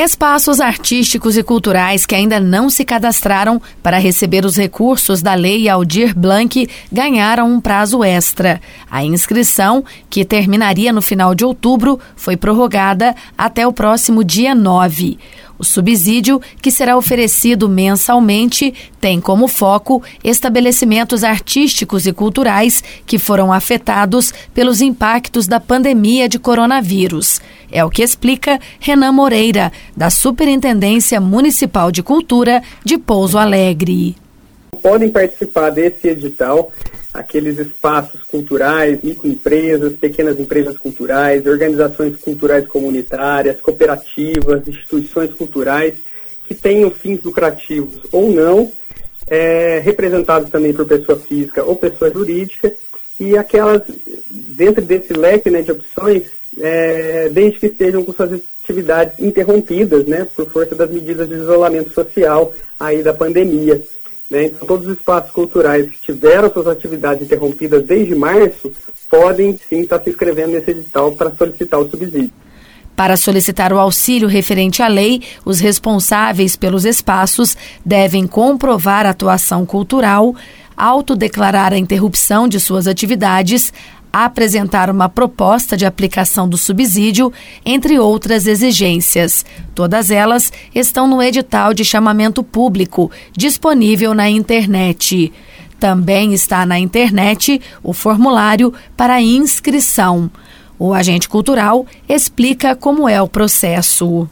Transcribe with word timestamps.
Espaços 0.00 0.60
artísticos 0.60 1.36
e 1.36 1.42
culturais 1.42 2.06
que 2.06 2.14
ainda 2.14 2.38
não 2.38 2.70
se 2.70 2.84
cadastraram 2.84 3.60
para 3.82 3.98
receber 3.98 4.44
os 4.44 4.56
recursos 4.56 5.20
da 5.22 5.34
Lei 5.34 5.68
Aldir 5.68 6.16
Blanc 6.16 6.68
ganharam 6.90 7.52
um 7.52 7.60
prazo 7.60 8.04
extra. 8.04 8.60
A 8.88 9.02
inscrição, 9.02 9.84
que 10.08 10.24
terminaria 10.24 10.92
no 10.92 11.02
final 11.02 11.34
de 11.34 11.44
outubro, 11.44 11.98
foi 12.14 12.36
prorrogada 12.36 13.12
até 13.36 13.66
o 13.66 13.72
próximo 13.72 14.22
dia 14.22 14.54
9. 14.54 15.18
O 15.58 15.64
subsídio, 15.64 16.40
que 16.62 16.70
será 16.70 16.96
oferecido 16.96 17.68
mensalmente, 17.68 18.72
tem 19.00 19.20
como 19.20 19.48
foco 19.48 20.02
estabelecimentos 20.22 21.24
artísticos 21.24 22.06
e 22.06 22.12
culturais 22.12 22.82
que 23.04 23.18
foram 23.18 23.52
afetados 23.52 24.32
pelos 24.54 24.80
impactos 24.80 25.48
da 25.48 25.58
pandemia 25.58 26.28
de 26.28 26.38
coronavírus. 26.38 27.40
É 27.72 27.84
o 27.84 27.90
que 27.90 28.02
explica 28.02 28.60
Renan 28.78 29.12
Moreira, 29.12 29.72
da 29.96 30.10
Superintendência 30.10 31.20
Municipal 31.20 31.90
de 31.90 32.02
Cultura 32.02 32.62
de 32.84 32.96
Pouso 32.96 33.36
Alegre. 33.36 34.16
Podem 34.80 35.10
participar 35.10 35.70
desse 35.70 36.08
edital 36.08 36.72
aqueles 37.12 37.58
espaços 37.58 38.22
culturais, 38.24 38.98
microempresas, 39.02 39.94
pequenas 39.94 40.38
empresas 40.38 40.76
culturais, 40.76 41.46
organizações 41.46 42.16
culturais 42.20 42.66
comunitárias, 42.66 43.60
cooperativas, 43.60 44.66
instituições 44.66 45.32
culturais 45.34 45.94
que 46.46 46.54
tenham 46.54 46.90
fins 46.90 47.22
lucrativos 47.22 48.00
ou 48.10 48.30
não, 48.30 48.72
é, 49.26 49.80
representados 49.84 50.50
também 50.50 50.72
por 50.72 50.86
pessoa 50.86 51.18
física 51.18 51.62
ou 51.62 51.76
pessoa 51.76 52.10
jurídica, 52.10 52.72
e 53.20 53.36
aquelas, 53.36 53.82
dentro 54.30 54.82
desse 54.82 55.12
leque 55.12 55.50
né, 55.50 55.60
de 55.60 55.72
opções, 55.72 56.22
é, 56.58 57.28
desde 57.28 57.58
que 57.58 57.66
estejam 57.66 58.04
com 58.04 58.12
suas 58.12 58.40
atividades 58.62 59.18
interrompidas, 59.18 60.04
né, 60.06 60.26
por 60.36 60.48
força 60.50 60.74
das 60.74 60.90
medidas 60.90 61.28
de 61.28 61.34
isolamento 61.34 61.92
social 61.92 62.52
aí 62.78 63.02
da 63.02 63.12
pandemia. 63.12 63.82
Né? 64.30 64.46
Então, 64.46 64.66
todos 64.66 64.86
os 64.86 64.98
espaços 64.98 65.30
culturais 65.30 65.90
que 65.90 66.00
tiveram 66.00 66.50
suas 66.52 66.66
atividades 66.66 67.22
interrompidas 67.22 67.82
desde 67.84 68.14
março 68.14 68.70
podem 69.08 69.58
sim 69.68 69.80
estar 69.80 70.02
se 70.02 70.10
inscrevendo 70.10 70.52
nesse 70.52 70.70
edital 70.70 71.12
para 71.12 71.30
solicitar 71.30 71.80
o 71.80 71.88
subsídio. 71.88 72.30
Para 72.94 73.16
solicitar 73.16 73.72
o 73.72 73.78
auxílio 73.78 74.26
referente 74.26 74.82
à 74.82 74.88
lei, 74.88 75.22
os 75.44 75.60
responsáveis 75.60 76.56
pelos 76.56 76.84
espaços 76.84 77.56
devem 77.86 78.26
comprovar 78.26 79.06
a 79.06 79.10
atuação 79.10 79.64
cultural, 79.64 80.34
autodeclarar 80.76 81.72
a 81.72 81.78
interrupção 81.78 82.48
de 82.48 82.58
suas 82.58 82.88
atividades, 82.88 83.72
apresentar 84.24 84.90
uma 84.90 85.08
proposta 85.08 85.76
de 85.76 85.86
aplicação 85.86 86.48
do 86.48 86.56
subsídio, 86.56 87.32
entre 87.64 87.98
outras 87.98 88.46
exigências. 88.46 89.44
Todas 89.74 90.10
elas 90.10 90.52
estão 90.74 91.06
no 91.06 91.22
edital 91.22 91.74
de 91.74 91.84
chamamento 91.84 92.42
público, 92.42 93.10
disponível 93.36 94.14
na 94.14 94.28
internet. 94.28 95.32
Também 95.78 96.34
está 96.34 96.66
na 96.66 96.78
internet 96.78 97.60
o 97.82 97.92
formulário 97.92 98.72
para 98.96 99.22
inscrição. 99.22 100.30
O 100.78 100.94
agente 100.94 101.28
cultural 101.28 101.86
explica 102.08 102.76
como 102.76 103.08
é 103.08 103.20
o 103.20 103.28
processo. 103.28 104.28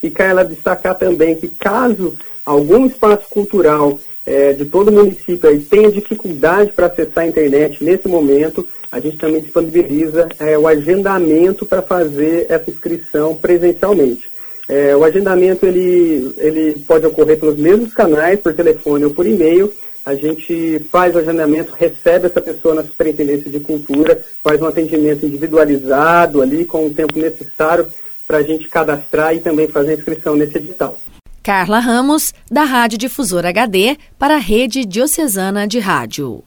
E 0.01 0.09
quer 0.09 0.29
ela 0.29 0.44
destacar 0.44 0.97
também 0.97 1.35
que 1.35 1.47
caso 1.47 2.17
algum 2.45 2.85
espaço 2.85 3.29
cultural 3.29 4.00
é, 4.25 4.53
de 4.53 4.66
todo 4.66 4.89
o 4.89 4.91
município 4.91 5.50
aí 5.50 5.59
tenha 5.59 5.91
dificuldade 5.91 6.72
para 6.72 6.88
acessar 6.88 7.23
a 7.23 7.28
internet 7.28 7.84
nesse 7.84 8.07
momento, 8.07 8.67
a 8.91 9.00
gente 9.00 9.17
também 9.17 9.41
disponibiliza 9.41 10.28
é, 10.40 10.57
o 10.57 10.67
agendamento 10.67 11.66
para 11.66 11.81
fazer 11.81 12.45
essa 12.50 12.69
inscrição 12.69 13.35
presencialmente. 13.35 14.29
É, 14.67 14.95
o 14.95 15.03
agendamento 15.03 15.66
ele, 15.66 16.34
ele 16.38 16.79
pode 16.88 17.06
ocorrer 17.06 17.40
pelos 17.40 17.57
mesmos 17.57 17.94
canais, 17.94 18.40
por 18.40 18.53
telefone 18.53 19.06
ou 19.06 19.11
por 19.11 19.25
e-mail. 19.25 19.72
A 20.06 20.16
gente 20.16 20.79
faz 20.90 21.13
o 21.13 21.19
agendamento, 21.19 21.73
recebe 21.73 22.28
essa 22.28 22.41
pessoa 22.41 22.75
na 22.75 22.84
Superintendência 22.84 23.51
de 23.51 23.59
Cultura, 23.59 24.19
faz 24.44 24.61
um 24.61 24.66
atendimento 24.66 25.25
individualizado 25.25 26.41
ali, 26.41 26.66
com 26.66 26.88
o 26.88 26.94
tempo 26.94 27.19
necessário 27.19 27.85
para 28.31 28.38
a 28.38 28.44
gente 28.44 28.69
cadastrar 28.69 29.36
e 29.36 29.42
também 29.42 29.68
fazer 29.68 29.97
inscrição 29.97 30.38
nesse 30.38 30.58
edital. 30.58 30.97
Carla 31.44 31.80
Ramos, 31.80 32.34
da 32.50 32.64
Rádio 32.64 32.97
Difusora 32.97 33.50
HD, 33.50 33.97
para 34.18 34.36
a 34.36 34.40
Rede 34.40 34.86
Diocesana 34.86 35.68
de 35.68 35.80
Rádio. 35.80 36.41